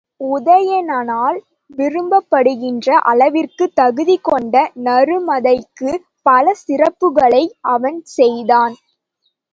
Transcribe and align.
உதயணனால் 0.27 1.37
விரும்பப்படுகின்ற 1.69 2.87
அளவிற்குத் 3.11 3.75
தகுதி 3.75 4.17
கொண்ட 4.21 4.55
நருமதைக்குப் 4.83 6.07
பல 6.25 6.55
சிறப்புக்களை 6.63 7.43
அவன் 7.69 7.99
செய்தான். 8.17 8.75